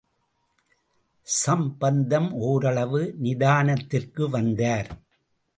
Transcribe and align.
சம்பந்தம், 1.27 2.31
ஓரளவு 2.31 3.15
நிதானத்திற்கு 3.23 4.29
வந்தார். 4.29 4.89